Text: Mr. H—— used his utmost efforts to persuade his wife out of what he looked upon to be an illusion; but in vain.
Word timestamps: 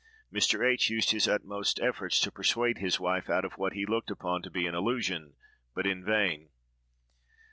Mr. 0.33 0.67
H—— 0.67 0.89
used 0.89 1.11
his 1.11 1.27
utmost 1.27 1.79
efforts 1.79 2.19
to 2.21 2.31
persuade 2.31 2.79
his 2.79 2.99
wife 2.99 3.29
out 3.29 3.45
of 3.45 3.59
what 3.59 3.73
he 3.73 3.85
looked 3.85 4.09
upon 4.09 4.41
to 4.41 4.49
be 4.49 4.65
an 4.65 4.73
illusion; 4.73 5.35
but 5.75 5.85
in 5.85 6.03
vain. 6.03 6.49